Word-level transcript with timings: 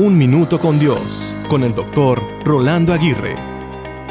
Un 0.00 0.16
Minuto 0.16 0.60
con 0.60 0.78
Dios, 0.78 1.34
con 1.48 1.64
el 1.64 1.74
doctor 1.74 2.22
Rolando 2.44 2.92
Aguirre. 2.92 3.34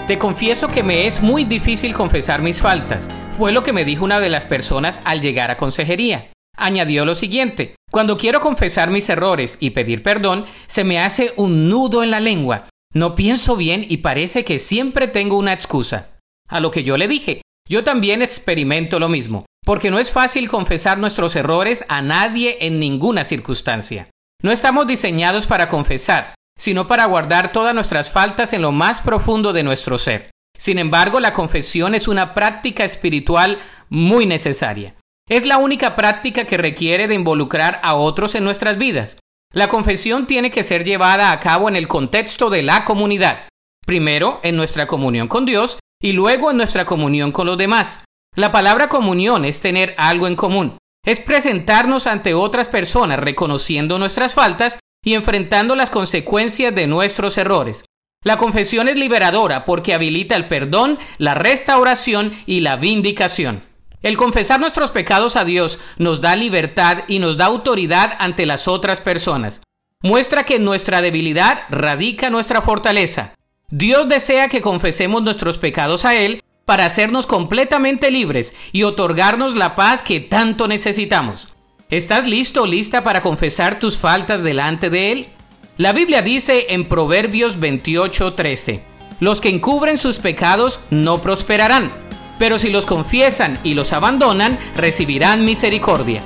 Te 0.05 0.17
confieso 0.17 0.67
que 0.67 0.83
me 0.83 1.07
es 1.07 1.21
muy 1.21 1.45
difícil 1.45 1.93
confesar 1.93 2.41
mis 2.41 2.59
faltas. 2.59 3.07
Fue 3.29 3.53
lo 3.53 3.63
que 3.63 3.71
me 3.71 3.85
dijo 3.85 4.03
una 4.03 4.19
de 4.19 4.27
las 4.27 4.45
personas 4.45 4.99
al 5.05 5.21
llegar 5.21 5.49
a 5.49 5.55
consejería. 5.55 6.29
Añadió 6.57 7.05
lo 7.05 7.15
siguiente, 7.15 7.75
cuando 7.89 8.17
quiero 8.17 8.41
confesar 8.41 8.89
mis 8.89 9.07
errores 9.07 9.55
y 9.61 9.69
pedir 9.69 10.03
perdón, 10.03 10.45
se 10.65 10.83
me 10.83 10.99
hace 10.99 11.31
un 11.37 11.69
nudo 11.69 12.03
en 12.03 12.11
la 12.11 12.19
lengua. 12.19 12.65
No 12.93 13.15
pienso 13.15 13.55
bien 13.55 13.85
y 13.87 13.99
parece 13.99 14.43
que 14.43 14.59
siempre 14.59 15.07
tengo 15.07 15.37
una 15.37 15.53
excusa. 15.53 16.19
A 16.49 16.59
lo 16.59 16.69
que 16.69 16.83
yo 16.83 16.97
le 16.97 17.07
dije, 17.07 17.43
yo 17.65 17.85
también 17.85 18.21
experimento 18.21 18.99
lo 18.99 19.07
mismo, 19.07 19.45
porque 19.63 19.89
no 19.89 19.99
es 19.99 20.11
fácil 20.11 20.49
confesar 20.49 20.97
nuestros 20.97 21.37
errores 21.37 21.85
a 21.87 22.01
nadie 22.01 22.57
en 22.67 22.77
ninguna 22.77 23.23
circunstancia. 23.23 24.09
No 24.43 24.51
estamos 24.51 24.85
diseñados 24.85 25.47
para 25.47 25.67
confesar, 25.67 26.35
sino 26.57 26.85
para 26.85 27.05
guardar 27.05 27.51
todas 27.51 27.73
nuestras 27.73 28.11
faltas 28.11 28.53
en 28.53 28.61
lo 28.61 28.71
más 28.71 29.01
profundo 29.01 29.51
de 29.51 29.63
nuestro 29.63 29.97
ser. 29.97 30.29
Sin 30.55 30.77
embargo, 30.77 31.19
la 31.19 31.33
confesión 31.33 31.95
es 31.95 32.07
una 32.07 32.33
práctica 32.33 32.83
espiritual 32.83 33.59
muy 33.89 34.25
necesaria. 34.25 34.95
Es 35.27 35.45
la 35.45 35.57
única 35.57 35.95
práctica 35.95 36.45
que 36.45 36.57
requiere 36.57 37.07
de 37.07 37.15
involucrar 37.15 37.79
a 37.83 37.95
otros 37.95 38.35
en 38.35 38.43
nuestras 38.43 38.77
vidas. 38.77 39.17
La 39.53 39.67
confesión 39.67 40.27
tiene 40.27 40.51
que 40.51 40.63
ser 40.63 40.83
llevada 40.83 41.31
a 41.31 41.39
cabo 41.39 41.67
en 41.67 41.75
el 41.75 41.87
contexto 41.87 42.49
de 42.49 42.63
la 42.63 42.85
comunidad. 42.85 43.47
Primero, 43.85 44.39
en 44.43 44.55
nuestra 44.55 44.87
comunión 44.87 45.27
con 45.27 45.45
Dios 45.45 45.79
y 46.01 46.11
luego 46.11 46.51
en 46.51 46.57
nuestra 46.57 46.85
comunión 46.85 47.31
con 47.31 47.47
los 47.47 47.57
demás. 47.57 48.03
La 48.35 48.51
palabra 48.51 48.87
comunión 48.87 49.45
es 49.45 49.61
tener 49.61 49.95
algo 49.97 50.27
en 50.27 50.35
común 50.35 50.77
es 51.07 51.21
presentarnos 51.21 52.05
ante 52.05 52.33
otras 52.33 52.67
personas 52.67 53.17
reconociendo 53.17 53.97
nuestras 53.97 54.33
faltas 54.33 54.77
y 55.01 55.13
enfrentando 55.13 55.73
las 55.73 55.89
consecuencias 55.89 56.75
de 56.75 56.85
nuestros 56.85 57.37
errores. 57.37 57.85
La 58.25 58.35
confesión 58.35 58.89
es 58.89 58.97
liberadora 58.97 59.63
porque 59.63 59.93
habilita 59.93 60.35
el 60.35 60.49
perdón, 60.49 60.99
la 61.17 61.33
restauración 61.33 62.33
y 62.45 62.59
la 62.59 62.75
vindicación. 62.75 63.63
El 64.03 64.17
confesar 64.17 64.59
nuestros 64.59 64.91
pecados 64.91 65.37
a 65.37 65.45
Dios 65.45 65.79
nos 65.97 66.19
da 66.19 66.35
libertad 66.35 67.05
y 67.07 67.19
nos 67.19 67.37
da 67.37 67.45
autoridad 67.45 68.17
ante 68.19 68.45
las 68.45 68.67
otras 68.67 68.99
personas. 68.99 69.61
Muestra 70.03 70.43
que 70.43 70.57
en 70.57 70.65
nuestra 70.65 71.01
debilidad 71.01 71.61
radica 71.69 72.29
nuestra 72.29 72.61
fortaleza. 72.61 73.33
Dios 73.69 74.09
desea 74.09 74.49
que 74.49 74.59
confesemos 74.59 75.23
nuestros 75.23 75.57
pecados 75.57 76.03
a 76.03 76.15
Él 76.15 76.43
para 76.67 76.85
hacernos 76.85 77.25
completamente 77.25 78.11
libres 78.11 78.53
y 78.73 78.83
otorgarnos 78.83 79.55
la 79.55 79.73
paz 79.73 80.03
que 80.03 80.19
tanto 80.19 80.67
necesitamos. 80.67 81.47
¿Estás 81.89 82.27
listo 82.27 82.63
o 82.63 82.67
lista 82.67 83.05
para 83.05 83.21
confesar 83.21 83.79
tus 83.79 83.97
faltas 83.97 84.43
delante 84.43 84.89
de 84.89 85.13
Él? 85.13 85.29
La 85.77 85.93
Biblia 85.93 86.21
dice 86.21 86.65
en 86.71 86.89
Proverbios 86.89 87.57
28:13, 87.57 88.81
los 89.21 89.39
que 89.39 89.47
encubren 89.47 89.97
sus 89.97 90.19
pecados 90.19 90.81
no 90.89 91.21
prosperarán, 91.21 91.89
pero 92.37 92.59
si 92.59 92.69
los 92.69 92.85
confiesan 92.85 93.59
y 93.63 93.73
los 93.73 93.93
abandonan, 93.93 94.59
recibirán 94.75 95.45
misericordia. 95.45 96.21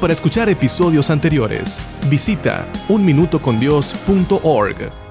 Para 0.00 0.12
escuchar 0.12 0.48
episodios 0.48 1.08
anteriores, 1.08 1.80
visita 2.10 2.66
unminutocondios.org. 2.88 5.01